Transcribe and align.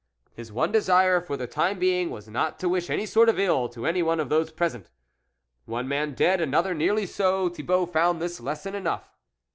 His 0.33 0.51
one 0.51 0.71
desire 0.71 1.21
for 1.21 1.37
the 1.37 1.45
time 1.45 1.77
being 1.77 2.09
was 2.09 2.27
not 2.27 2.57
to 2.61 2.67
wish 2.69 2.89
any 2.89 3.05
sort 3.05 3.29
of 3.29 3.37
ill 3.37 3.69
to 3.69 3.85
anyone 3.85 4.19
of 4.19 4.29
those 4.29 4.51
present. 4.51 4.89
One 5.65 5.87
man 5.87 6.15
dead, 6.15 6.41
another 6.41 6.73
nearly 6.73 7.05
so 7.05 7.49
Thibault 7.49 7.85
found 7.85 8.19
this 8.19 8.39
lesson 8.39 8.73
enough. 8.73 9.11